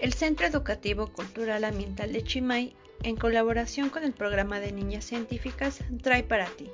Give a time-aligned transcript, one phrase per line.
[0.00, 5.78] El Centro Educativo Cultural Ambiental de Chimay, en colaboración con el programa de Niñas Científicas,
[6.02, 6.70] trae para ti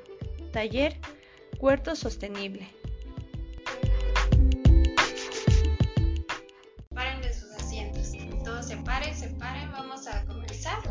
[0.52, 0.96] Taller
[1.60, 2.68] Huerto Sostenible.
[6.94, 8.12] Paren de sus asientos.
[8.44, 9.70] Todos se paren, se paren.
[9.70, 10.82] Vamos a comenzar.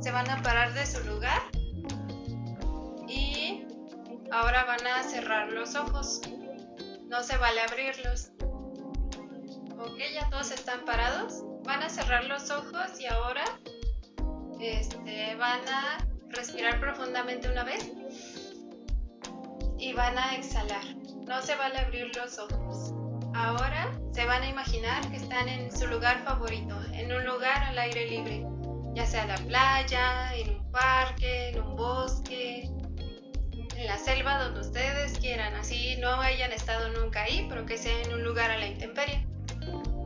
[0.00, 1.42] Se van a parar de su lugar.
[3.08, 3.66] Y
[4.30, 6.20] ahora van a cerrar los ojos.
[7.08, 8.30] No se vale abrirlos.
[9.76, 11.42] Ok, ya todos están parados.
[11.64, 13.44] Van a cerrar los ojos y ahora
[14.60, 17.90] este, van a respirar profundamente una vez
[19.78, 20.84] y van a exhalar.
[21.26, 22.92] No se vale abrir los ojos.
[23.34, 27.78] Ahora se van a imaginar que están en su lugar favorito, en un lugar al
[27.78, 28.46] aire libre,
[28.94, 32.70] ya sea la playa, en un parque, en un bosque,
[33.76, 38.00] en la selva, donde ustedes quieran, así no hayan estado nunca ahí, pero que sea
[38.02, 39.26] en un lugar a la intemperie.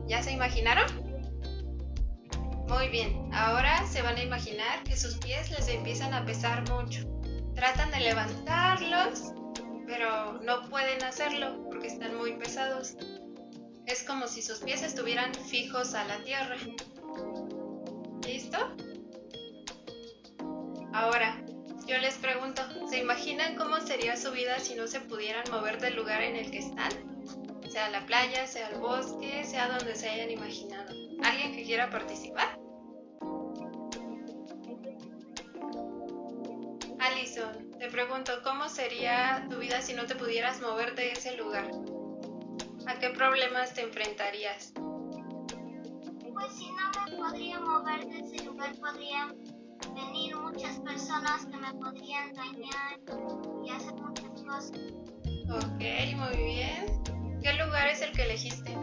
[0.07, 1.08] ¿Ya se imaginaron?
[2.69, 7.01] Muy bien, ahora se van a imaginar que sus pies les empiezan a pesar mucho.
[7.55, 9.33] Tratan de levantarlos,
[9.87, 12.95] pero no pueden hacerlo porque están muy pesados.
[13.87, 16.57] Es como si sus pies estuvieran fijos a la tierra.
[18.23, 18.59] ¿Listo?
[20.93, 21.43] Ahora,
[21.87, 25.95] yo les pregunto, ¿se imaginan cómo sería su vida si no se pudieran mover del
[25.95, 26.91] lugar en el que están?
[27.67, 30.93] Sea la playa, sea el bosque, sea donde se hayan imaginado.
[31.23, 32.58] ¿Alguien que quiera participar?
[38.05, 41.69] Pregunto, ¿cómo sería tu vida si no te pudieras mover de ese lugar?
[42.87, 44.71] ¿A qué problemas te enfrentarías?
[44.73, 49.35] Pues si no me podría mover de ese lugar, podrían
[49.93, 53.01] venir muchas personas que me podrían dañar
[53.65, 54.71] y hacer muchas cosas.
[55.51, 55.83] Ok,
[56.15, 56.85] muy bien.
[57.43, 58.77] ¿Qué lugar es el que elegiste?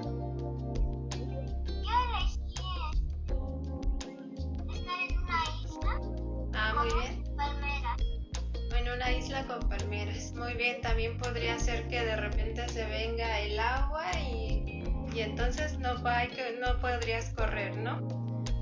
[9.37, 10.33] Isla con palmeras.
[10.35, 15.79] Muy bien, también podría ser que de repente se venga el agua y, y entonces
[15.79, 18.07] no, no podrías correr, ¿no?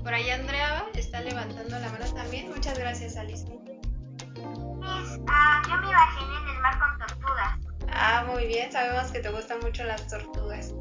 [0.03, 2.49] Por ahí Andrea está levantando la mano también.
[2.49, 3.45] Muchas gracias, Alice.
[3.45, 7.59] Miss, ah, yo me imaginé en el mar con tortugas.
[7.91, 10.73] Ah, muy bien, sabemos que te gustan mucho las tortugas.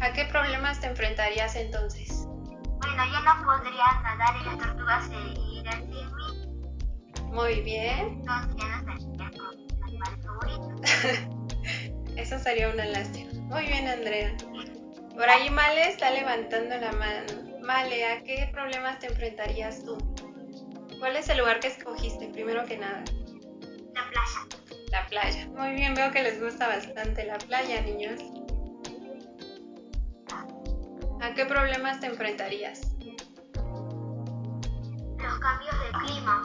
[0.00, 2.26] ¿A qué problemas te enfrentarías entonces?
[2.78, 6.46] Bueno, yo no podría nadar y las tortugas se irían sin mí.
[7.32, 8.95] Muy bien, Entonces ya no
[12.16, 13.30] eso sería una lástima.
[13.42, 14.34] Muy bien, Andrea.
[15.14, 17.58] Por ahí Male está levantando la mano.
[17.62, 19.96] Male, ¿a qué problemas te enfrentarías tú?
[20.98, 23.04] ¿Cuál es el lugar que escogiste, primero que nada?
[23.94, 24.46] La playa.
[24.90, 25.46] La playa.
[25.48, 28.20] Muy bien, veo que les gusta bastante la playa, niños.
[31.20, 32.92] ¿A qué problemas te enfrentarías?
[35.18, 36.44] Los cambios de clima.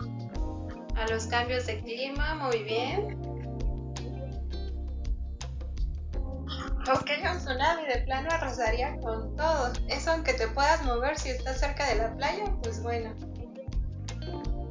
[0.95, 3.30] A los cambios de clima, muy bien.
[6.89, 9.71] Ok, un tsunami de plano arrasaría con todo.
[9.87, 13.13] Eso aunque te puedas mover si estás cerca de la playa, pues bueno.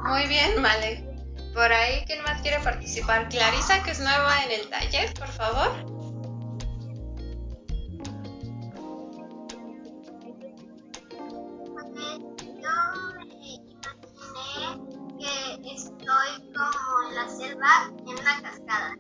[0.03, 1.07] Muy bien, Male.
[1.55, 3.29] Por ahí, ¿quién más quiere participar?
[3.29, 5.71] Clarisa, que es nueva en el taller, por favor.
[12.61, 12.77] Yo
[13.21, 13.71] imaginé
[15.63, 18.95] que estoy como en la selva en una cascada.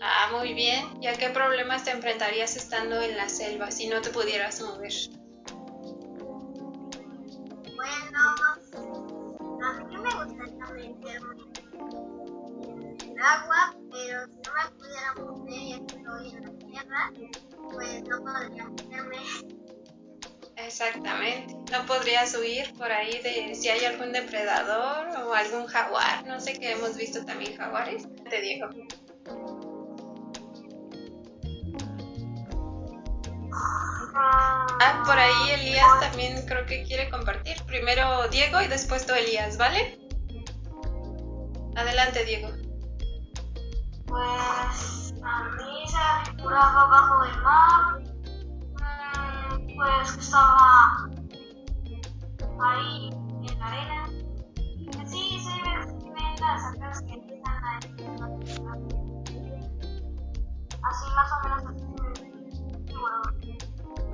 [0.00, 1.02] Ah, muy bien.
[1.02, 4.92] ¿Y a qué problemas te enfrentarías estando en la selva si no te pudieras mover?
[7.74, 8.18] Bueno,
[9.62, 11.34] a mí me gustaría meterme
[11.72, 17.12] en el agua, pero si no me pudiera mover y estoy en la tierra,
[17.72, 19.16] pues no podría meterme.
[20.56, 21.54] Exactamente.
[21.70, 26.26] No podrías huir por ahí de si hay algún depredador o algún jaguar.
[26.26, 28.06] No sé que hemos visto también jaguares.
[28.28, 28.68] Te digo.
[35.68, 37.56] Elías también creo que quiere compartir.
[37.66, 39.98] Primero Diego y después tú Elías, ¿vale?
[41.76, 42.48] Adelante, Diego.
[44.06, 48.00] Pues a mí se me figuraba bajo el mar,
[48.72, 51.08] mm, pues que estaba
[52.60, 53.10] ahí
[53.48, 54.06] en la arena.
[55.06, 57.80] Sí, sí, ven las acá que están ahí.
[60.82, 61.98] Así más o menos así me.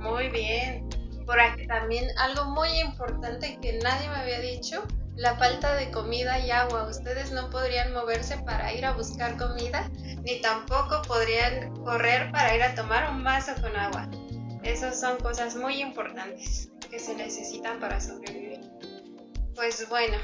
[0.01, 0.84] Muy bien.
[1.25, 4.83] Por aquí también algo muy importante que nadie me había dicho,
[5.15, 6.87] la falta de comida y agua.
[6.87, 9.89] Ustedes no podrían moverse para ir a buscar comida,
[10.23, 14.09] ni tampoco podrían correr para ir a tomar un vaso con agua.
[14.63, 16.69] Esas son cosas muy importantes.
[16.89, 18.61] que se necesitan para sobrevivir.
[19.55, 20.17] Pues bueno.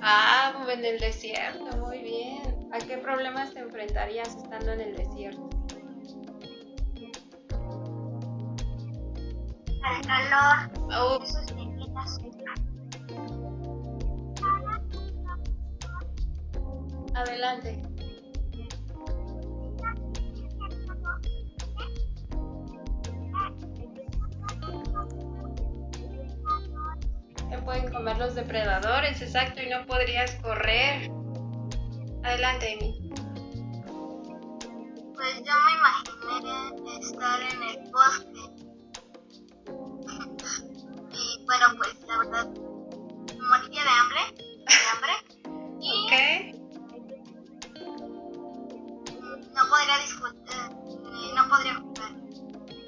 [0.00, 2.51] Ah, en el desierto, muy bien.
[2.72, 5.50] ¿A qué problemas te enfrentarías estando en el desierto?
[9.84, 10.70] Al calor.
[10.90, 11.18] Oh,
[17.14, 17.82] adelante.
[27.50, 31.21] Te pueden comer los depredadores, exacto, y no podrías correr.
[32.24, 33.10] Adelante, Amy.
[35.14, 38.42] Pues yo me imaginé estar en el bosque.
[41.12, 42.46] y bueno, pues la verdad,
[43.40, 44.22] moriría de hambre.
[44.66, 45.14] De hambre.
[49.34, 50.70] Y no podría disfrutar.
[51.34, 52.12] no podría jugar.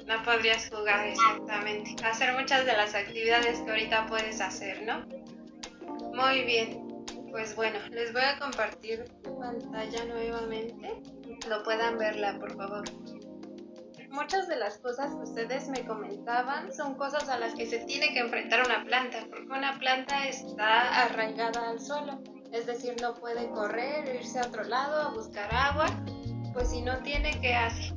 [0.05, 1.95] No podrías jugar exactamente.
[2.05, 5.05] Hacer muchas de las actividades que ahorita puedes hacer, ¿no?
[6.13, 6.85] Muy bien.
[7.31, 9.05] Pues bueno, les voy a compartir
[9.39, 11.01] pantalla nuevamente.
[11.47, 12.83] Lo puedan verla, por favor.
[14.09, 18.13] Muchas de las cosas que ustedes me comentaban son cosas a las que se tiene
[18.13, 22.21] que enfrentar una planta, porque una planta está arraigada al suelo,
[22.53, 25.87] es decir, no puede correr, irse a otro lado a buscar agua,
[26.53, 27.93] pues si no tiene, ¿qué hace?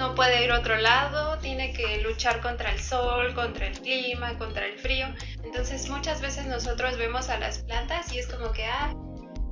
[0.00, 4.38] no puede ir a otro lado, tiene que luchar contra el sol, contra el clima,
[4.38, 5.06] contra el frío.
[5.44, 8.94] Entonces muchas veces nosotros vemos a las plantas y es como que, ah,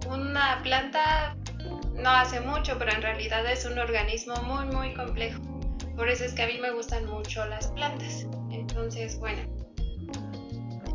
[0.09, 1.37] una planta
[1.95, 5.41] no hace mucho, pero en realidad es un organismo muy, muy complejo.
[5.97, 8.27] Por eso es que a mí me gustan mucho las plantas.
[8.51, 9.43] Entonces, bueno.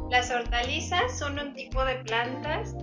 [0.10, 2.76] Las hortalizas son un tipo de plantas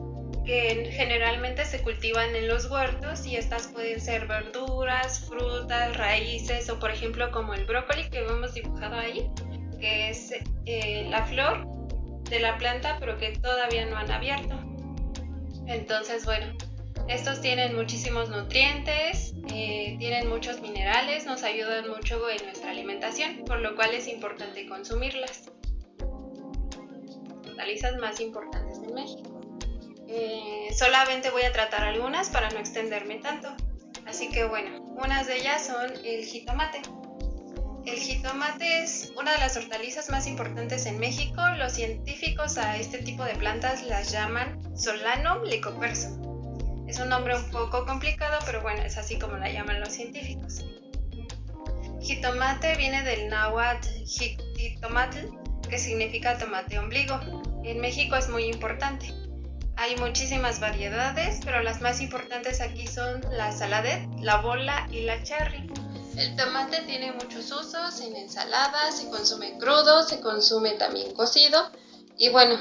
[0.45, 6.79] que generalmente se cultivan en los huertos y estas pueden ser verduras, frutas, raíces o
[6.79, 9.31] por ejemplo como el brócoli que vemos dibujado ahí,
[9.79, 10.33] que es
[10.67, 11.67] eh, la flor
[12.31, 14.70] de la planta pero que todavía no han abierto.
[15.71, 16.47] Entonces bueno,
[17.09, 23.61] estos tienen muchísimos nutrientes, eh, tienen muchos minerales, nos ayudan mucho en nuestra alimentación, por
[23.61, 25.51] lo cual es importante consumirlas.
[27.47, 29.41] Hortalizas más importantes en México.
[30.09, 33.55] Eh, solamente voy a tratar algunas para no extenderme tanto.
[34.07, 36.83] Así que bueno, unas de ellas son el jitomate.
[37.87, 41.41] El jitomate es una de las hortalizas más importantes en México.
[41.57, 46.87] Los científicos a este tipo de plantas las llaman Solanum lycopersum.
[46.87, 50.65] Es un nombre un poco complicado, pero bueno, es así como la llaman los científicos.
[52.01, 55.29] Jitomate viene del náhuatl jitomatl,
[55.69, 57.19] que significa tomate ombligo.
[57.65, 59.15] En México es muy importante.
[59.77, 65.23] Hay muchísimas variedades, pero las más importantes aquí son la saladet, la bola y la
[65.23, 65.67] cherry.
[66.21, 71.71] El tomate tiene muchos usos en ensaladas, se consume crudo, se consume también cocido
[72.19, 72.57] y bueno,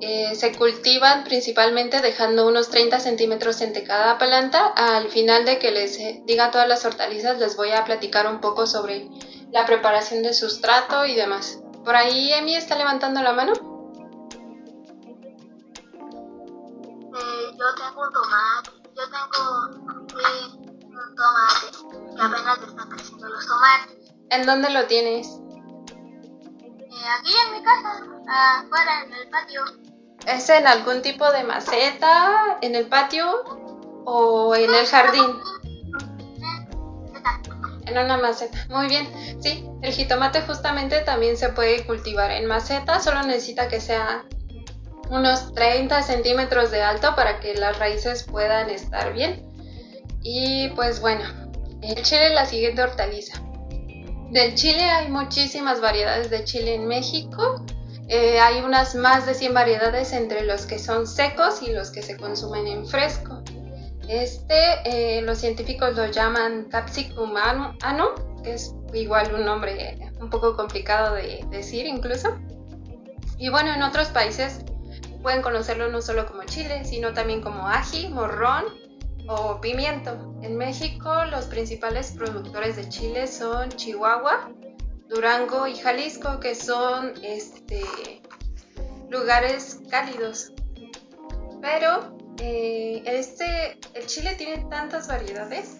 [0.00, 4.68] eh, se cultivan principalmente dejando unos 30 centímetros entre cada planta.
[4.76, 8.40] Al final de que les eh, diga todas las hortalizas les voy a platicar un
[8.40, 9.08] poco sobre
[9.50, 11.58] la preparación de sustrato y demás.
[11.84, 13.52] Por ahí Emi está levantando la mano.
[17.12, 18.70] Eh, yo tengo un tomate.
[18.94, 19.66] Yo tengo
[20.20, 20.65] eh,
[21.16, 22.16] un tomate.
[22.16, 24.14] Que apenas están creciendo los tomates.
[24.30, 25.28] ¿En dónde lo tienes?
[26.68, 29.64] Eh, aquí en mi casa, afuera en el patio.
[30.26, 33.44] ¿Es en algún tipo de maceta, en el patio
[34.04, 35.40] o en el jardín?
[37.86, 38.58] En una maceta.
[38.68, 39.08] Muy bien.
[39.40, 44.24] Sí, el jitomate justamente también se puede cultivar en maceta, solo necesita que sea
[45.10, 49.45] unos 30 centímetros de alto para que las raíces puedan estar bien.
[50.22, 51.24] Y pues bueno,
[51.82, 53.42] el chile es la siguiente hortaliza.
[54.30, 57.64] Del chile hay muchísimas variedades de chile en México.
[58.08, 62.02] Eh, hay unas más de 100 variedades entre los que son secos y los que
[62.02, 63.42] se consumen en fresco.
[64.08, 64.54] Este,
[64.84, 71.14] eh, los científicos lo llaman Capsicum anum, que es igual un nombre un poco complicado
[71.14, 72.36] de decir incluso.
[73.38, 74.60] Y bueno, en otros países
[75.22, 78.64] pueden conocerlo no solo como chile, sino también como ají, morrón
[79.28, 80.36] o pimiento.
[80.42, 84.50] En México los principales productores de chile son Chihuahua,
[85.08, 87.82] Durango y Jalisco, que son este,
[89.08, 90.52] lugares cálidos.
[91.60, 95.78] Pero eh, este, el chile tiene tantas variedades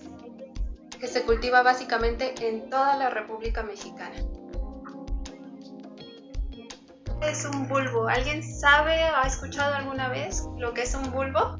[0.98, 4.16] que se cultiva básicamente en toda la República Mexicana.
[7.20, 8.08] ¿Qué es un bulbo?
[8.08, 11.58] ¿Alguien sabe o ha escuchado alguna vez lo que es un bulbo?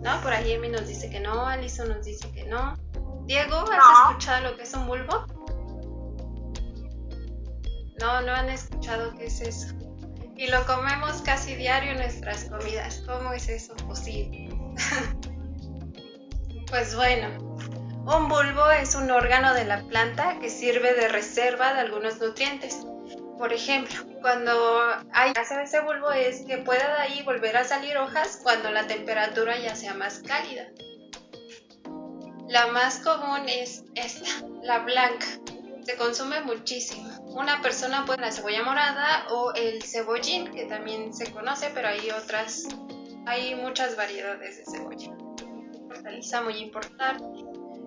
[0.00, 0.20] ¿No?
[0.22, 2.76] Por ahí Emi nos dice que no, Alison nos dice que no.
[3.26, 5.26] Diego, ¿has escuchado lo que es un bulbo?
[8.00, 9.74] No, no han escuchado qué es eso.
[10.36, 13.02] Y lo comemos casi diario en nuestras comidas.
[13.06, 14.48] ¿Cómo es eso posible?
[16.70, 17.28] pues bueno,
[18.06, 22.86] un bulbo es un órgano de la planta que sirve de reserva de algunos nutrientes.
[23.40, 24.52] Por ejemplo, cuando
[25.14, 29.58] hay ese bulbo es que pueda de ahí volver a salir hojas cuando la temperatura
[29.58, 30.68] ya sea más cálida.
[32.46, 34.28] La más común es esta,
[34.62, 35.26] la blanca.
[35.84, 37.08] Se consume muchísimo.
[37.28, 42.10] Una persona puede la cebolla morada o el cebollín, que también se conoce, pero hay
[42.10, 42.68] otras,
[43.24, 45.16] hay muchas variedades de cebolla.
[45.88, 47.24] Hortaliza muy importante.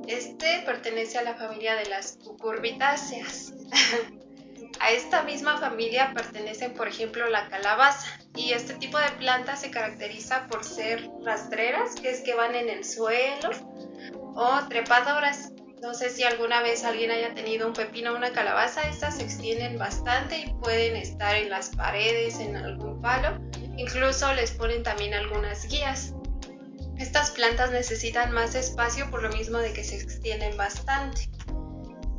[0.07, 3.53] Este pertenece a la familia de las cucurbitáceas.
[4.79, 8.20] a esta misma familia pertenecen, por ejemplo, la calabaza.
[8.36, 12.70] Y este tipo de plantas se caracteriza por ser rastreras, que es que van en
[12.70, 13.50] el suelo,
[14.36, 15.51] o trepadoras.
[15.82, 19.24] No sé si alguna vez alguien haya tenido un pepino o una calabaza, estas se
[19.24, 23.38] extienden bastante y pueden estar en las paredes, en algún palo.
[23.77, 26.13] Incluso les ponen también algunas guías.
[26.98, 31.29] Estas plantas necesitan más espacio por lo mismo de que se extienden bastante.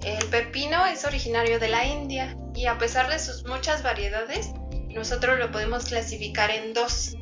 [0.04, 4.50] El pepino es originario de la India y a pesar de sus muchas variedades,
[4.90, 7.16] nosotros lo podemos clasificar en dos.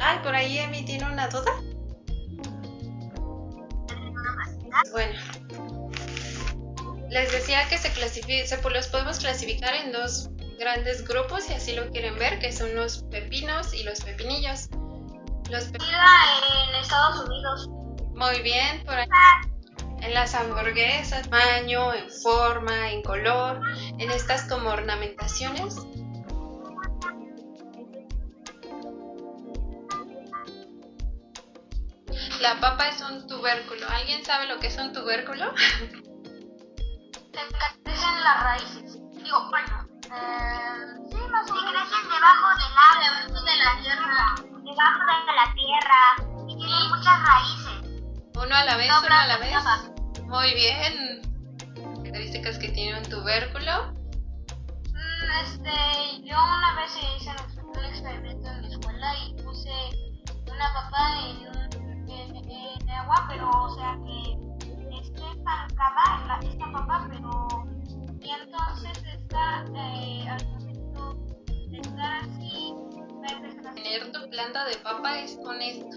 [0.00, 1.52] Ay, por ahí Emi tiene una duda.
[4.90, 5.14] Bueno,
[7.08, 11.88] les decía que se, se los podemos clasificar en dos grandes grupos, si así lo
[11.90, 14.68] quieren ver, que son los pepinos y los pepinillos.
[15.50, 17.68] Los en Estados Unidos.
[18.14, 19.06] Muy bien, por ahí.
[20.04, 23.60] En las hamburguesas, tamaño, en forma, en color,
[23.98, 25.76] en estas como ornamentaciones.
[32.40, 33.88] La papa es un tubérculo.
[33.88, 35.54] ¿Alguien sabe lo que es un tubérculo?
[37.82, 38.98] crecen las raíces.
[39.12, 39.88] Digo, bueno.
[40.04, 41.72] Eh, sí, más o menos.
[41.72, 44.34] crecen debajo del agua, debajo de la tierra.
[44.62, 46.00] Debajo de la tierra.
[46.46, 47.76] Y tienen muchas raíces.
[48.34, 49.93] Uno a la vez, uno a la vez.
[50.26, 51.22] Muy bien.
[51.74, 53.92] Características que tiene un tubérculo.
[54.92, 57.30] Mm, este, yo una vez hice
[57.62, 59.70] un experimento en la escuela y puse
[60.50, 61.36] una papa en
[62.08, 67.46] un agua, pero o sea que esté estancada esta papa, pero
[68.20, 71.14] y entonces está eh, al momento
[71.46, 72.74] de estar así
[73.74, 75.96] Tener tu planta de papa es con esto,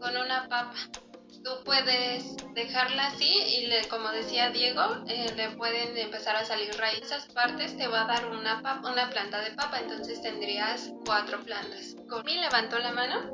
[0.00, 0.72] con una papa.
[1.46, 6.76] Tú puedes dejarla así y le, como decía Diego, eh, le pueden empezar a salir
[6.76, 7.04] raíces.
[7.04, 11.40] Esas partes te va a dar una, papa, una planta de papa, entonces tendrías cuatro
[11.44, 11.94] plantas.
[12.10, 13.30] ¿Con mí levantó la mano?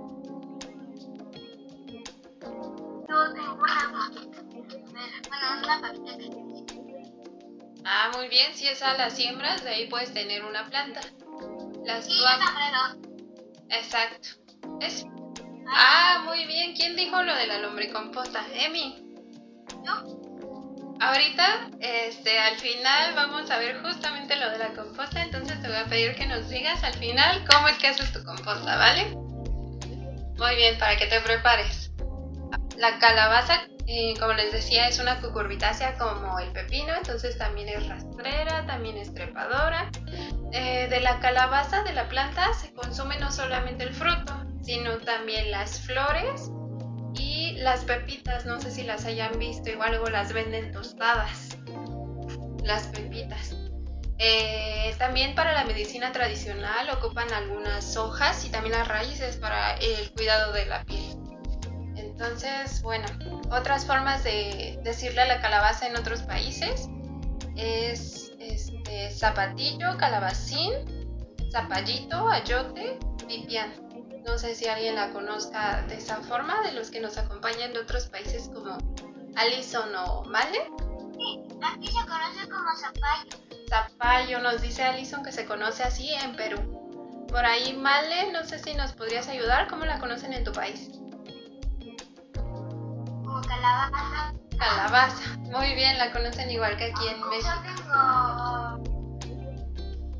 [7.86, 11.00] Ah, muy bien, si esa la siembras, de ahí puedes tener una planta.
[11.86, 12.12] Las sí,
[13.70, 14.28] Exacto.
[14.82, 15.06] Es...
[15.68, 16.74] Ah, muy bien.
[16.74, 18.44] ¿Quién dijo lo de la lombricomposta?
[18.54, 19.02] Emi.
[19.84, 20.22] Yo.
[21.00, 25.76] Ahorita, este, al final vamos a ver justamente lo de la composta, entonces te voy
[25.76, 29.10] a pedir que nos digas al final cómo es que haces tu composta, ¿vale?
[30.36, 31.90] Muy bien, para que te prepares.
[32.76, 37.86] La calabaza eh, como les decía, es una cucurbitácea como el pepino, entonces también es
[37.88, 39.90] rastrera, también es trepadora.
[40.52, 45.50] Eh, de la calabaza de la planta se consume no solamente el fruto, sino también
[45.50, 46.50] las flores
[47.14, 48.46] y las pepitas.
[48.46, 51.58] No sé si las hayan visto, igual luego las venden tostadas.
[52.62, 53.56] Las pepitas.
[54.18, 60.12] Eh, también para la medicina tradicional ocupan algunas hojas y también las raíces para el
[60.12, 61.02] cuidado de la piel.
[61.96, 63.06] Entonces, bueno,
[63.50, 66.88] otras formas de decirle a la calabaza en otros países
[67.56, 70.72] es este, zapatillo, calabacín,
[71.50, 73.72] zapallito, ayote, pipián.
[74.24, 77.80] No sé si alguien la conozca de esa forma, de los que nos acompañan de
[77.80, 78.78] otros países como
[79.36, 80.70] Alison o Male.
[81.16, 83.66] Sí, aquí se conoce como zapallo.
[83.68, 87.26] Zapallo, nos dice Alison que se conoce así en Perú.
[87.28, 90.90] Por ahí, Male, no sé si nos podrías ayudar, ¿cómo la conocen en tu país?
[93.40, 94.34] calabaza.
[94.58, 97.50] Calabaza, muy bien, la conocen igual que aquí en México.
[97.54, 98.84] Yo tengo,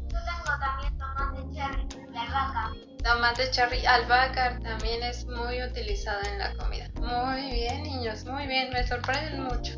[0.08, 2.91] yo tengo también tomate cherry y albahaca.
[3.02, 6.88] Tomate cherry, albahaca también es muy utilizada en la comida.
[7.00, 9.76] Muy bien, niños, muy bien, me sorprenden mucho.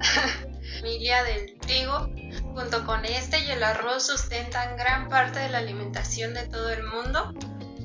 [0.82, 2.08] familia del trigo,
[2.54, 6.82] junto con este y el arroz, sustentan gran parte de la alimentación de todo el
[6.84, 7.32] mundo.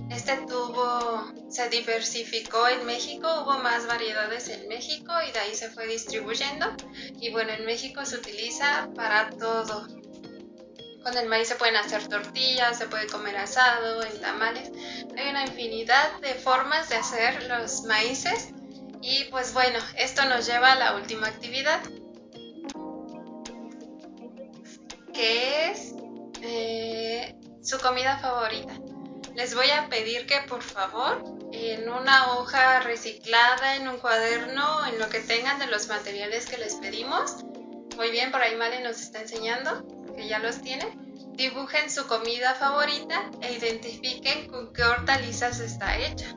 [0.10, 5.70] Este tuvo se diversificó en México, hubo más variedades en México y de ahí se
[5.70, 6.66] fue distribuyendo.
[7.20, 9.86] Y bueno, en México se utiliza para todo.
[11.08, 14.70] Con el maíz se pueden hacer tortillas, se puede comer asado, en tamales.
[15.18, 18.50] Hay una infinidad de formas de hacer los maíces.
[19.02, 21.80] Y pues bueno, esto nos lleva a la última actividad,
[25.14, 25.94] que es
[26.42, 28.78] eh, su comida favorita.
[29.34, 31.24] Les voy a pedir que por favor
[31.54, 36.58] en una hoja reciclada, en un cuaderno, en lo que tengan de los materiales que
[36.58, 37.46] les pedimos.
[37.96, 40.98] Muy bien, por ahí Male nos está enseñando que ya los tiene.
[41.36, 46.36] Dibujen su comida favorita e identifiquen con qué hortalizas está hecha.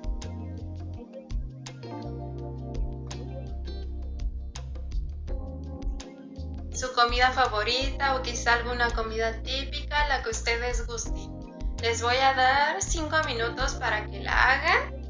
[6.74, 11.40] Su comida favorita o quizá alguna comida típica, la que ustedes gusten.
[11.82, 15.00] Les voy a dar 5 minutos para que la hagan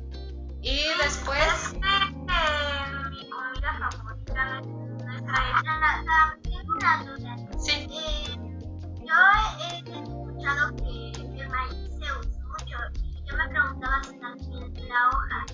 [0.62, 1.38] y después...
[1.38, 4.66] Es que eh, mi comida favorita no es
[5.04, 7.36] nuestra Tengo una duda.
[7.58, 8.39] Sí, Eh,
[9.10, 14.88] yo he escuchado que el maíz se usa mucho y yo me preguntaba si también
[14.88, 15.46] la hoja,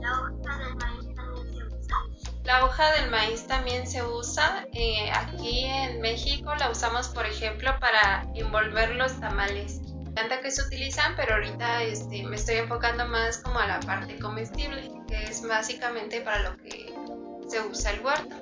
[0.00, 1.96] la hoja del maíz también se usa.
[2.44, 4.66] la hoja del maíz también se usa.
[4.72, 9.80] eh, aquí en México la usamos, por ejemplo, para envolver los tamales.
[10.06, 14.18] Encanta que se utilizan, pero ahorita este, me estoy enfocando más como a la parte
[14.18, 16.92] comestible, que es básicamente para lo que
[17.46, 18.36] se usa el huerto.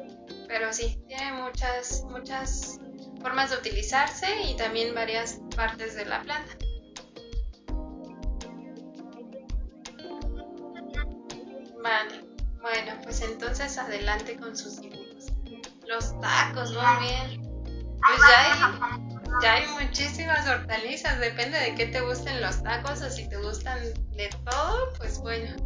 [0.49, 2.79] Pero sí, tiene muchas, muchas
[3.27, 6.57] formas de utilizarse y también varias partes de la planta.
[11.83, 12.25] Vale,
[12.63, 15.27] bueno, pues entonces adelante con sus dibujos.
[15.89, 17.43] Los tacos, muy bien.
[17.99, 19.01] Pues ya hay,
[19.43, 23.83] ya hay muchísimas hortalizas, depende de qué te gusten los tacos o si te gustan
[24.13, 25.57] de todo, pues bueno.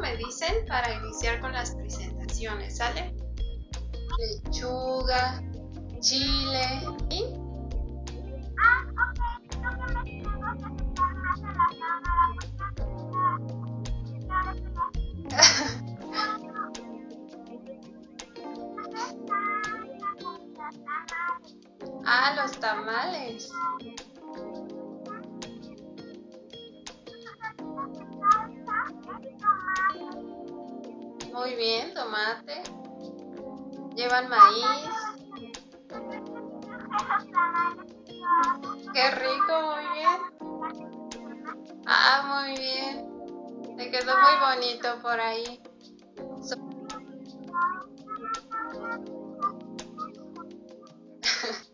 [0.00, 3.14] Me dicen para iniciar con las presentaciones, ¿sale?
[4.18, 5.40] Lechuga,
[6.00, 7.24] chile y
[8.62, 8.84] Ah,
[22.04, 23.52] a ah, los tamales.
[31.32, 32.62] Muy bien, tomate.
[33.94, 35.09] Llevan maíz.
[38.92, 40.20] Qué rico, muy bien.
[41.86, 43.10] Ah, muy bien.
[43.76, 45.60] Te quedó muy bonito por ahí.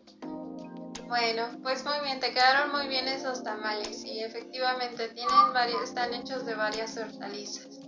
[1.07, 6.13] Bueno, pues muy bien, te quedaron muy bien esos tamales y efectivamente tienen varios, están
[6.13, 7.79] hechos de varias hortalizas.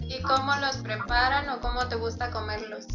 [0.00, 2.86] ¿Y cómo los preparan o cómo te gusta comerlos?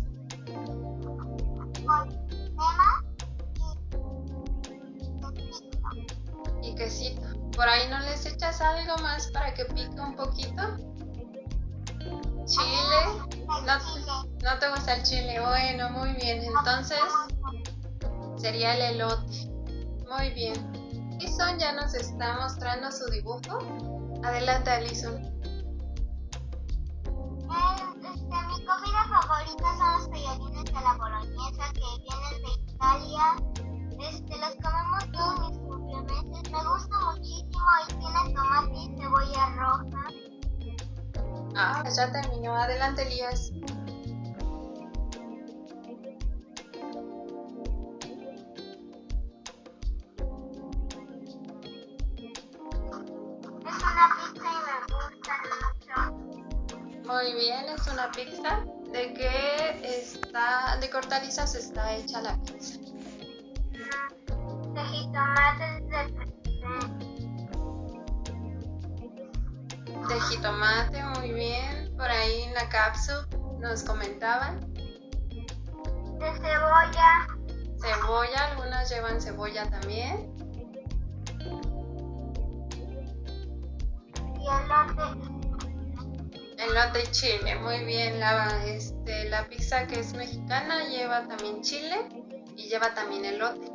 [6.61, 7.21] Y quesito.
[7.55, 10.61] ¿Por ahí no les echas algo más para que pique un poquito?
[12.45, 13.45] ¿Chile?
[13.45, 15.39] ¿No, no te gusta el chile?
[15.39, 16.43] Bueno, muy bien.
[16.43, 16.99] Entonces
[18.37, 19.51] sería el elote.
[20.09, 20.81] Muy bien.
[21.21, 23.59] Alison ya nos está mostrando su dibujo.
[24.23, 25.31] Adelante, Alison.
[28.61, 33.25] Este, mi comida favorita son los tallarines de la boloñesa que vienen de Italia.
[33.99, 36.51] Este, los comemos todos mis cumplemeses.
[36.51, 40.03] Me gusta muchísimo y tienen tomate y cebolla roja.
[41.55, 42.55] Ah, ya terminó.
[42.55, 43.50] Adelante, Elías.
[57.31, 58.65] Muy bien, es una pizza.
[58.91, 62.77] ¿De qué está, de qué hortalizas está hecha la pizza?
[64.73, 67.05] De jitomates de presidente.
[70.09, 71.95] De jitomate, muy bien.
[71.95, 73.25] Por ahí en la cápsula
[73.59, 74.59] nos comentaban.
[74.73, 77.27] De cebolla.
[77.79, 80.35] Cebolla, algunas llevan cebolla también.
[84.37, 85.30] y elote.
[86.71, 88.21] Elote y chile, muy bien.
[88.21, 92.07] La, este, la pizza que es mexicana lleva también chile
[92.55, 93.69] y lleva también elote.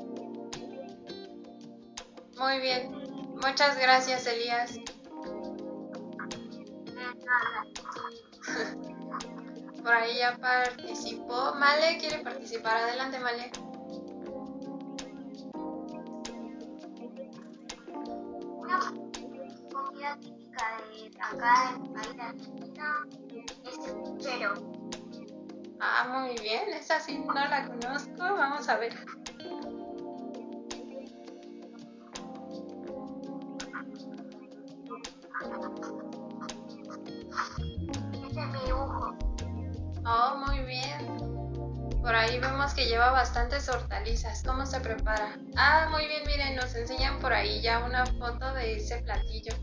[2.39, 2.91] Muy bien.
[3.35, 4.77] Muchas gracias, Elías.
[9.85, 11.55] Por ahí ya participó.
[11.55, 12.79] Male quiere participar.
[12.79, 13.51] Adelante, Male.
[20.57, 23.07] De acá en el país de Argentina
[23.64, 24.55] es el puchero.
[25.81, 28.95] Ah, muy bien, esa sí no la conozco, vamos a ver.
[38.12, 39.16] Ese es mi dibujo.
[40.07, 42.01] Oh, muy bien.
[42.01, 44.42] Por ahí vemos que lleva bastantes hortalizas.
[44.45, 45.38] ¿Cómo se prepara?
[45.57, 49.55] Ah, muy bien, miren, nos enseñan por ahí ya una foto de ese platillo.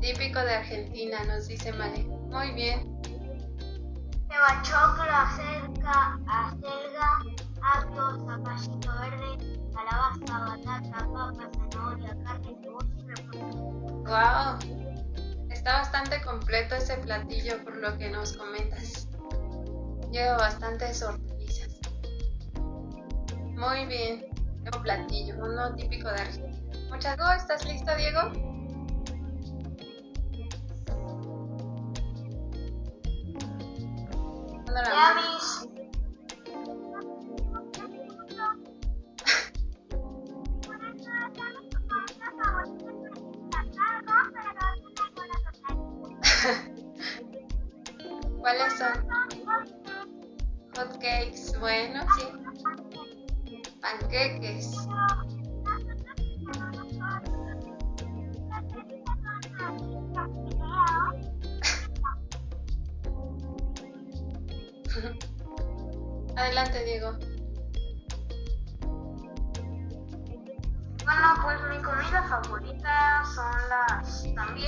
[0.00, 2.04] Típico de Argentina, nos dice Male.
[2.04, 3.00] Muy bien.
[4.28, 7.22] Lleva choclo, acelga, acelga,
[7.62, 13.38] apio, zapallito verde, calabaza, batata, papa, zanahoria, carne, cebolla y.
[14.04, 14.58] Wow.
[15.50, 19.08] Está bastante completo ese platillo por lo que nos comentas.
[20.12, 21.80] Lleva bastantes hortalizas.
[23.54, 24.26] Muy bien.
[24.74, 26.88] Un platillo, uno típico de Argentina.
[26.90, 27.42] Muchas gracias.
[27.42, 28.55] ¿Estás listo, Diego?
[34.84, 35.55] Yummy.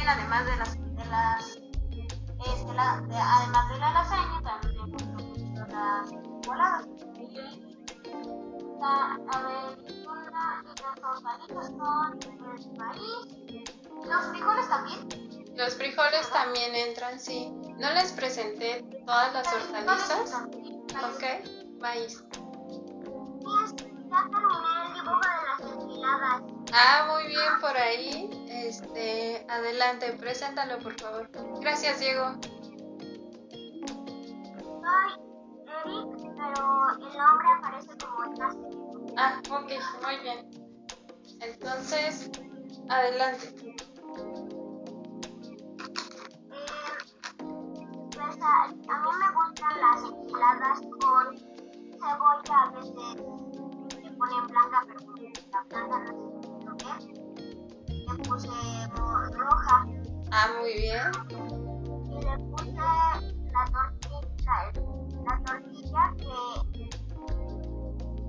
[0.09, 6.11] Además de las, de las, este, la- de- además de la lasaña, también las
[6.47, 6.87] voladas.
[8.81, 13.67] La, a ver, una, y las hortalizas son el maíz,
[14.07, 15.09] los frijoles también.
[15.57, 17.51] Los frijoles también entran, sí.
[17.79, 20.35] No les presenté todas las hortalizas.
[21.05, 21.25] Ok,
[21.81, 22.23] maíz.
[24.11, 26.43] Ya terminé el dibujo de las enchiladas.
[26.73, 28.31] Ah, muy bien por ahí.
[28.69, 31.31] Este, adelante, preséntalo por favor.
[31.63, 32.35] Gracias, Diego.
[34.61, 35.09] Soy
[35.87, 38.69] Eric, pero el nombre aparece como Ignacio.
[39.17, 39.73] Ah, ok,
[40.05, 40.51] muy bien.
[41.41, 42.31] Entonces,
[42.91, 43.47] adelante.
[43.57, 43.77] Eh,
[48.11, 52.93] pues a, a mí me gustan las enchiladas con cebolla, a veces
[54.03, 55.01] le ponen blanca, pero
[55.53, 56.13] la blanca no sé
[56.67, 57.28] lo que es.
[58.09, 58.49] Le puse
[58.97, 59.87] roja
[60.31, 61.11] Ah, muy bien.
[61.31, 64.57] y le puse la tortilla,
[65.25, 66.33] la tortilla que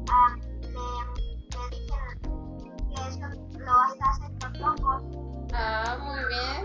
[0.09, 0.85] ah, le,
[1.51, 2.09] le dicen
[2.89, 3.27] que eso
[3.59, 5.01] lo hacen con locos.
[5.53, 6.61] Ah, muy bien.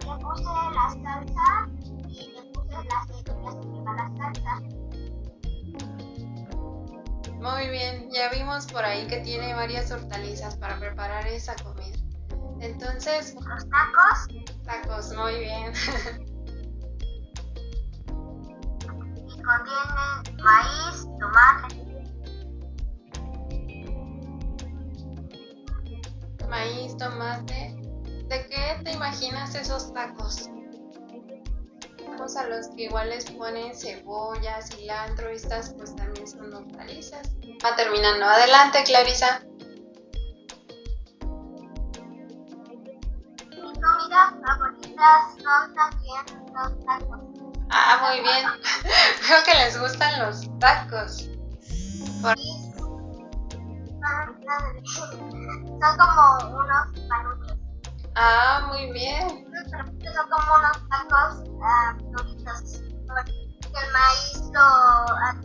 [0.00, 1.48] Le puse la salsa
[2.08, 4.54] y le puse las semillas que lleva la salsa.
[7.40, 8.08] Muy bien.
[8.12, 11.96] Ya vimos por ahí que tiene varias hortalizas para preparar esa comida.
[12.60, 14.28] Entonces, Los tacos
[14.64, 15.72] tacos, muy bien.
[19.26, 21.80] y contienen maíz, tomate,
[26.48, 27.76] Maíz, tomate.
[28.28, 30.50] ¿De qué te imaginas esos tacos?
[32.04, 37.30] Tacos a los que igual les ponen cebolla, cilantro, estas pues también son hortalizas.
[37.64, 38.26] Va terminando.
[38.26, 39.42] Adelante, Clarisa.
[45.74, 47.20] También los tacos.
[47.70, 48.46] Ah, muy bien.
[49.28, 51.28] Veo que les gustan los tacos.
[52.22, 52.36] Por-
[54.84, 57.58] son, como unos panuchos.
[58.16, 59.28] Ah, muy bien.
[59.70, 62.82] Son como unos tacos ah, duritos.
[63.62, 64.66] El maíz lo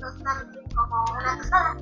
[0.02, 1.76] tostan como una tostada.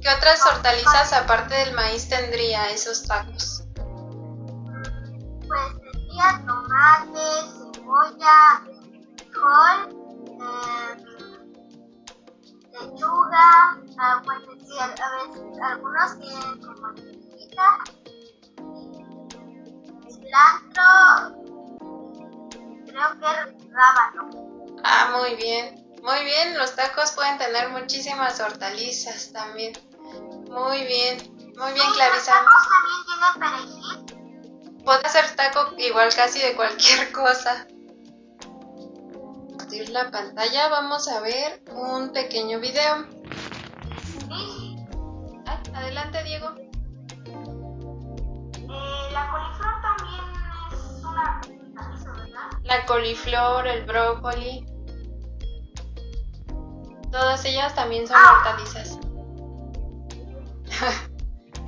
[0.00, 3.64] ¿Qué otras hortalizas aparte del maíz tendría esos tacos?
[6.20, 7.28] Tomate,
[7.72, 8.62] cebolla,
[9.16, 9.78] frijol,
[10.38, 10.92] eh,
[12.72, 13.48] lechuga,
[13.98, 17.68] ah, a, veces algunos tienen como lechuguita,
[20.10, 20.90] cilantro,
[22.84, 23.30] creo que
[23.70, 24.22] rábano.
[24.84, 25.64] Ah, muy bien.
[26.02, 29.72] Muy bien, los tacos pueden tener muchísimas hortalizas también.
[30.50, 31.16] Muy bien.
[31.56, 32.42] Muy bien, Clarisa.
[32.42, 33.69] Los tacos también tienen perejil
[35.10, 37.66] hacer taco igual casi de cualquier cosa.
[39.58, 43.06] Partir la pantalla, vamos a ver un pequeño video.
[45.46, 46.54] Ah, adelante, Diego.
[48.54, 50.20] Eh, la coliflor también
[50.72, 51.40] es una
[52.12, 52.50] ¿verdad?
[52.62, 54.64] La coliflor, el brócoli.
[57.10, 58.36] Todas ellas también son ah.
[58.36, 58.96] hortalizas.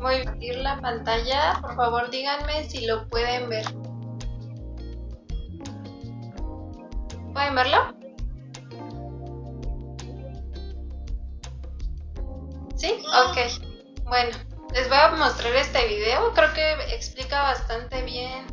[0.02, 1.58] Voy a partir la pantalla.
[1.60, 3.64] Por favor, díganme si lo pueden ver.
[7.32, 7.94] ¿Pueden verlo?
[12.74, 13.00] ¿Sí?
[13.28, 13.38] Ok.
[14.06, 14.36] Bueno,
[14.74, 16.34] les voy a mostrar este video.
[16.34, 18.44] Creo que explica bastante bien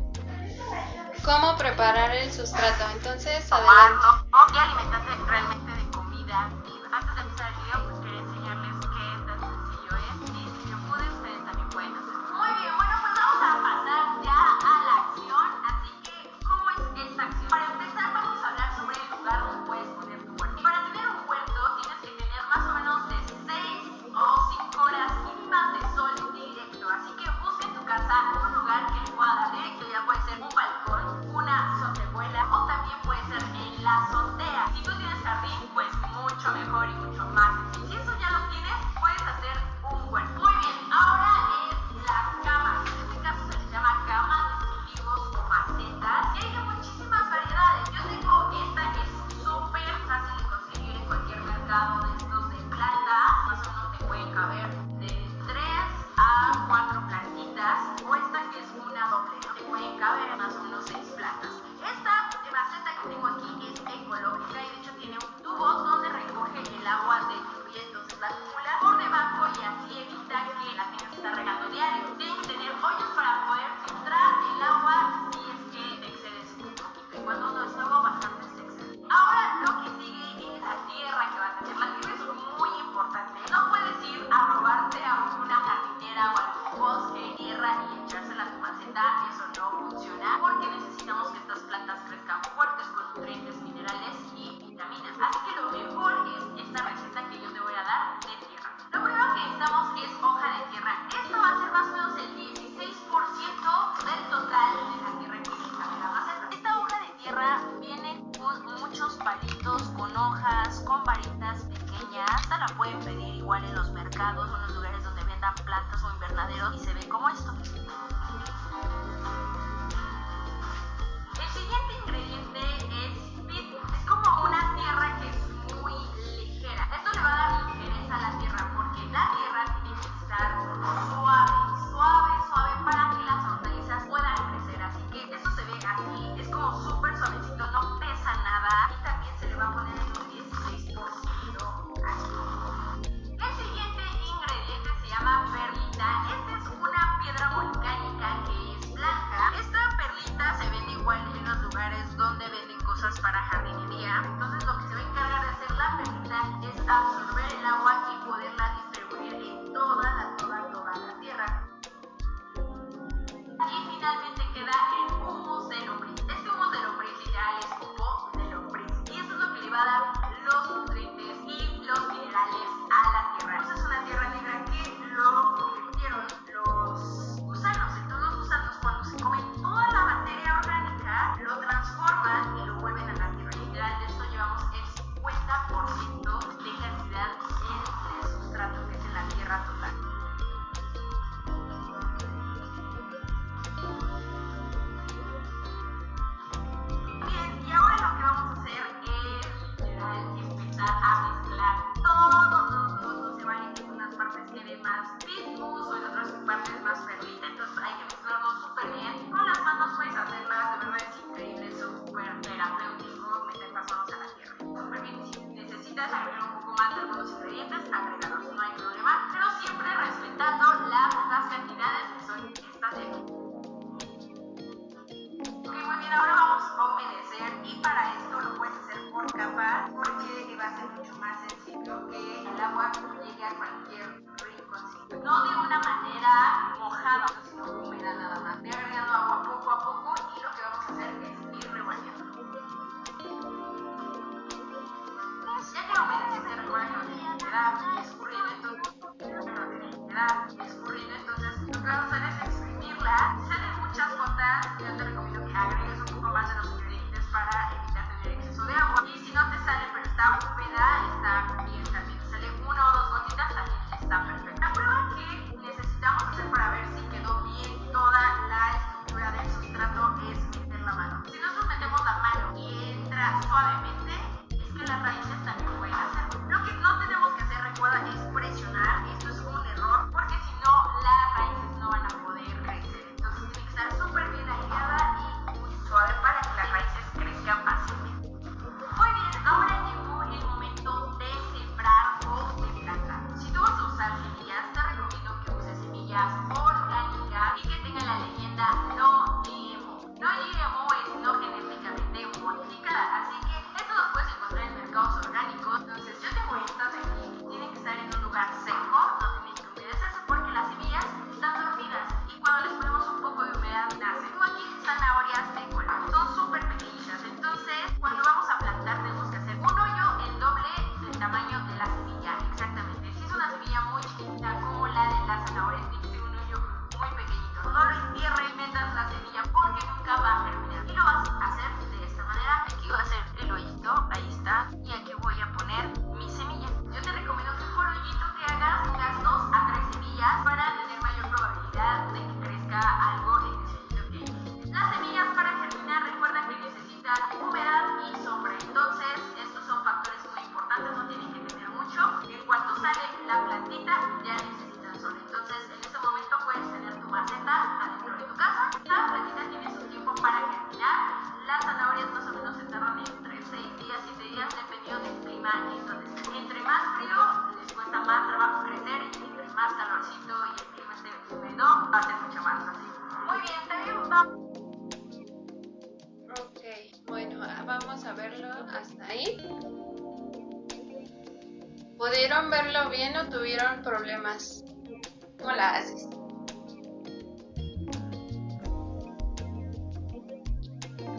[1.24, 2.84] cómo preparar el sustrato.
[2.94, 4.06] Entonces, adelante.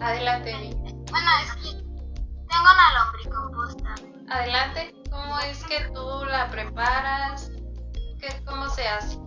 [0.02, 0.74] Adelante, Vi.
[1.12, 3.96] Bueno, es que tengo una lombricomposta.
[4.30, 7.52] Adelante, ¿cómo es que tú la preparas?
[8.20, 9.20] ¿Qué, ¿Cómo se hace?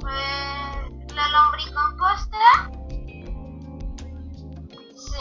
[0.00, 2.70] Pues la lombricomposta
[4.94, 5.18] se,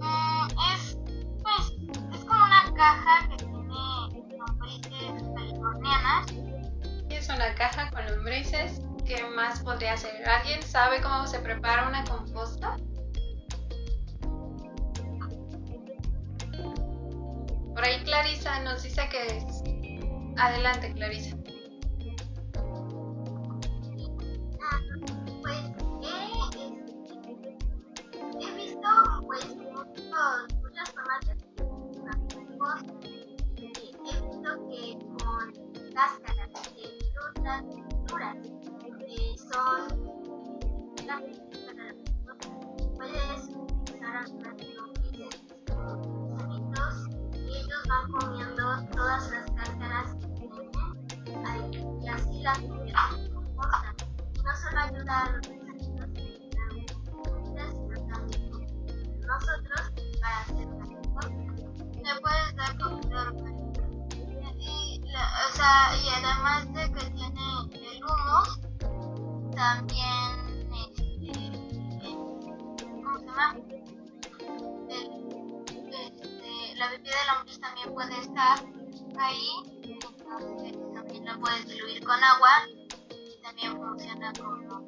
[0.00, 0.98] mm, es,
[1.42, 1.72] pues,
[2.14, 6.26] es como una caja que tiene lombrices californianas.
[7.10, 8.87] Es una caja con lombrices.
[9.08, 10.28] ¿Qué más podría ser?
[10.28, 12.76] ¿Alguien sabe cómo se prepara una composta?
[17.74, 19.44] Por ahí Clarisa nos dice que es.
[20.36, 21.34] Adelante, Clarisa.
[65.68, 68.60] Y además de que tiene el humus,
[69.54, 72.10] también este,
[73.02, 73.56] ¿cómo se llama?
[74.88, 78.58] Este, la bebida de lombriz también puede estar
[79.18, 79.50] ahí,
[80.94, 82.50] también la puedes diluir con agua
[83.10, 84.86] y también funciona como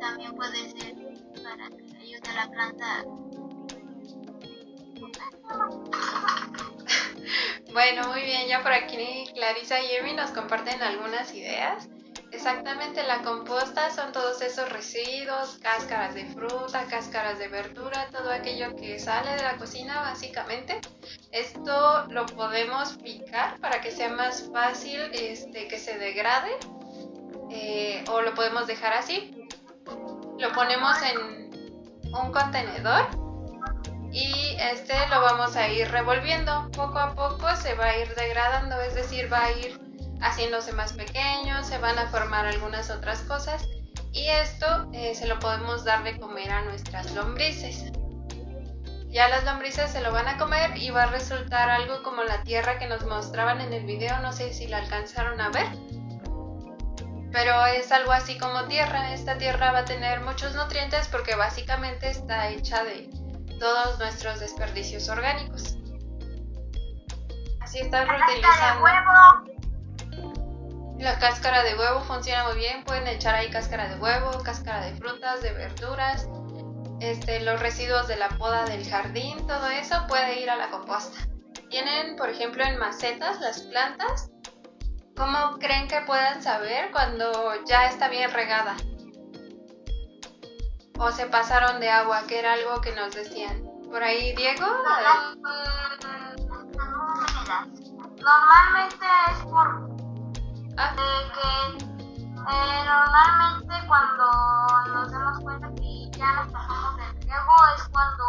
[0.00, 0.94] también puede ser
[1.42, 3.04] para que ayude a la planta
[7.74, 11.88] Bueno, muy bien, ya por aquí Clarisa y Emi nos comparten algunas ideas.
[12.30, 18.76] Exactamente, la composta son todos esos residuos, cáscaras de fruta, cáscaras de verdura, todo aquello
[18.76, 20.80] que sale de la cocina básicamente.
[21.32, 26.56] Esto lo podemos picar para que sea más fácil este, que se degrade
[27.50, 29.48] eh, o lo podemos dejar así.
[30.38, 31.50] Lo ponemos en
[32.14, 33.23] un contenedor
[34.14, 36.70] y este lo vamos a ir revolviendo.
[36.70, 39.80] Poco a poco se va a ir degradando es decir va a ir
[40.20, 43.66] haciéndose más pequeño se van a formar algunas otras cosas.
[44.12, 47.90] Y esto eh, se lo podemos dar de comer a nuestras lombrices.
[49.08, 52.44] Ya las lombrices se lo van a comer y va a resultar algo como la
[52.44, 54.20] tierra que nos mostraban en el video.
[54.20, 55.66] No sé si la alcanzaron a ver.
[57.32, 59.12] Pero es algo así como tierra.
[59.12, 63.10] Esta tierra va a tener muchos nutrientes porque básicamente está hecha de
[63.58, 65.76] todos nuestros desperdicios orgánicos.
[67.60, 69.54] Así estás cáscara de huevo.
[70.98, 72.84] La cáscara de huevo funciona muy bien.
[72.84, 76.28] Pueden echar ahí cáscara de huevo, cáscara de frutas, de verduras,
[77.00, 81.18] este, los residuos de la poda del jardín, todo eso puede ir a la composta.
[81.68, 84.30] Tienen, por ejemplo, en macetas las plantas.
[85.16, 88.76] ¿Cómo creen que puedan saber cuando ya está bien regada?
[90.98, 93.62] O se pasaron de agua, que era algo que nos decían.
[93.90, 94.64] Por ahí, Diego.
[94.64, 95.36] Húmedas.
[98.20, 99.94] Normalmente es por
[100.76, 104.26] Ah, eh, que eh, normalmente cuando
[104.92, 108.24] nos damos cuenta que ya nos pasamos del riego es cuando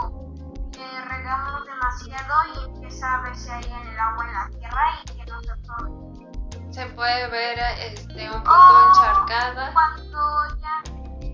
[0.77, 5.05] eh, regamos demasiado y empieza a verse ahí en el agua en la tierra y
[5.11, 6.71] que no se absorbe.
[6.71, 8.89] se puede ver este, un poco Oh.
[8.89, 9.73] encharcada.
[9.73, 10.83] Cuando ya,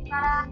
[0.10, 0.46] para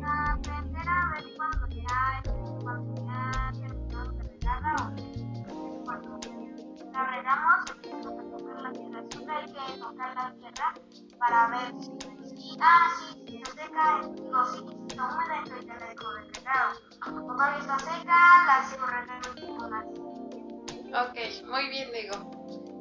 [20.92, 22.32] Ok, muy bien, Diego.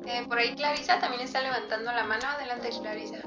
[0.07, 2.27] Eh, por ahí Clarisa también está levantando la mano.
[2.27, 3.19] Adelante, Clarisa.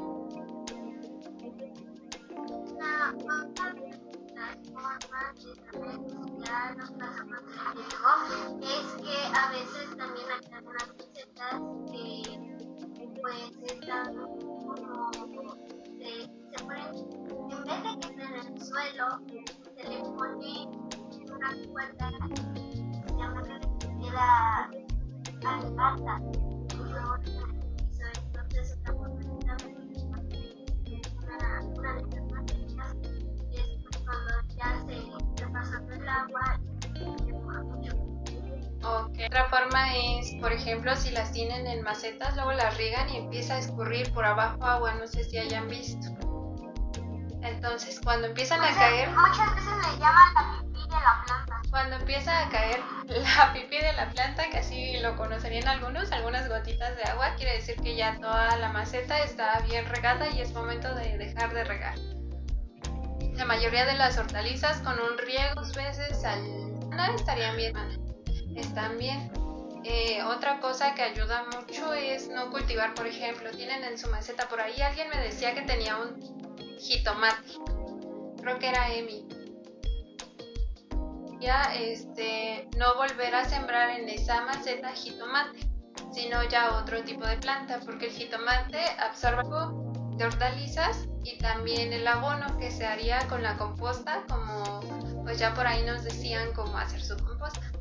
[8.62, 11.60] Es que a veces también hay algunas recetas
[11.92, 12.08] que
[13.22, 14.76] pues están como
[15.98, 16.30] se,
[16.64, 16.92] ponen
[17.52, 19.08] en vez de que estén en el suelo
[19.76, 20.54] se le pone
[21.32, 22.06] una cuerda
[23.08, 23.56] se llama que
[38.84, 39.28] Okay.
[39.28, 43.56] Otra forma es, por ejemplo, si las tienen en macetas, luego las riegan y empieza
[43.56, 46.08] a escurrir por abajo agua, no sé si hayan visto.
[47.44, 49.10] Entonces, cuando empiezan muchas, a caer...
[49.10, 51.62] Muchas veces le llaman la pipí de la planta.
[51.70, 56.50] Cuando empieza a caer la pipí de la planta, que así lo conocerían algunos, algunas
[56.50, 60.54] gotitas de agua, quiere decir que ya toda la maceta está bien regada y es
[60.54, 61.96] momento de dejar de regar.
[63.36, 67.76] La mayoría de las hortalizas con un riego dos veces al estarían bien.
[68.56, 69.32] Están bien.
[69.84, 74.48] Eh, otra cosa que ayuda mucho es no cultivar, por ejemplo, tienen en su maceta
[74.48, 76.22] por ahí, alguien me decía que tenía un
[76.78, 77.54] jitomate,
[78.40, 79.28] creo que era Emi.
[81.40, 85.68] Ya este, no volver a sembrar en esa maceta jitomate,
[86.14, 89.42] sino ya otro tipo de planta, porque el jitomate absorbe
[90.18, 94.82] de hortalizas y también el abono que se haría con la composta, como
[95.24, 97.72] pues ya por ahí nos decían cómo hacer su composta.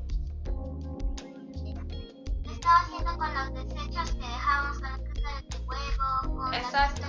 [2.44, 7.06] Estaba haciendo con los desechos que dejábamos con la caja de huevo, con Exacto.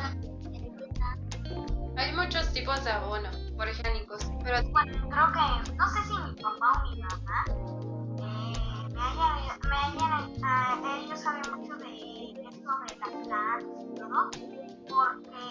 [1.98, 3.30] Hay muchos tipos de abono,
[3.72, 9.02] ejemplo, pero Bueno, creo que, no sé si mi papá o mi mamá eh, me
[9.02, 14.30] hayan, me hayan, ah, ellos saben mucho de esto de las plantas y todo,
[14.88, 15.41] porque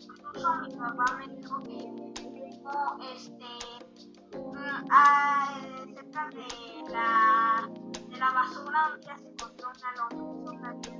[0.00, 1.78] incluso mi papá me dijo que
[2.62, 3.52] como este,
[4.38, 4.86] mm,
[5.94, 7.68] cerca de la,
[8.08, 10.95] de la basura un día se encontró una lombriz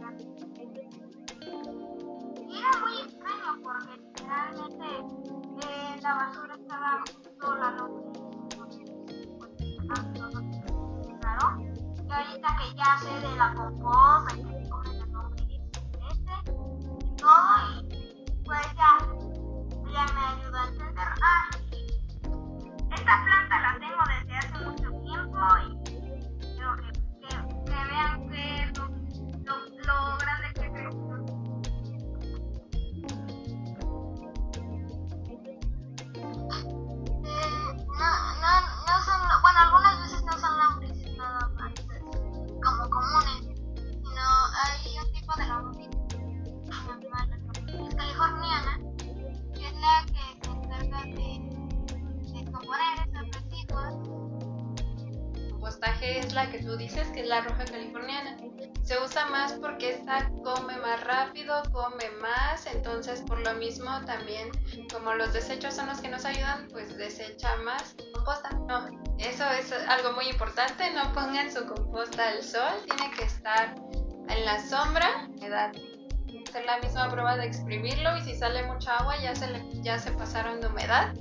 [61.36, 64.50] rápido, come más, entonces por lo mismo también
[64.92, 68.50] como los desechos son los que nos ayudan, pues desecha más composta.
[68.66, 68.86] No,
[69.18, 73.74] eso es algo muy importante, no pongan su composta al sol, tiene que estar
[74.28, 75.72] en la sombra, edad.
[76.48, 79.98] Hacer la misma prueba de exprimirlo y si sale mucha agua ya se, le- ya
[79.98, 81.12] se pasaron de humedad,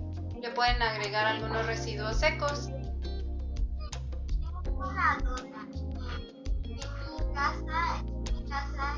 [0.41, 2.69] le pueden agregar algunos residuos secos.
[4.77, 5.67] Una duda.
[6.63, 8.97] En mi casa, en mi casa,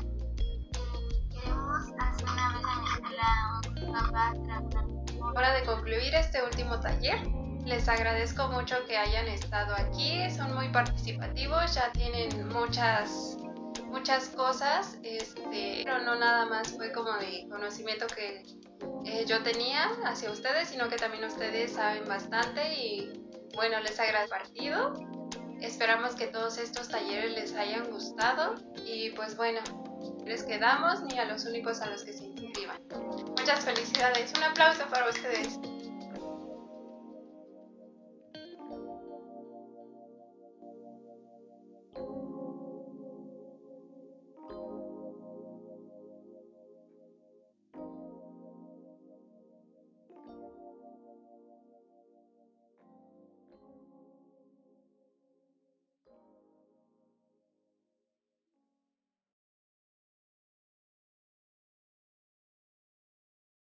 [5.20, 7.20] Hora de concluir este último taller.
[7.64, 13.36] Les agradezco mucho que hayan estado aquí, son muy participativos, ya tienen muchas
[13.88, 18.42] muchas cosas, este, pero no nada más fue como de conocimiento que
[19.04, 23.12] eh, yo tenía hacia ustedes, sino que también ustedes saben bastante y
[23.54, 24.92] bueno, les agradezco el partido.
[25.60, 28.54] Esperamos que todos estos talleres les hayan gustado
[28.84, 29.60] y pues bueno,
[30.28, 32.76] les quedamos ni a los únicos a los que se inscriban.
[33.38, 35.58] Muchas felicidades, un aplauso para ustedes.